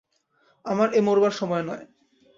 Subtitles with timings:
[0.65, 1.85] আমার এ মরবার সময় নয়।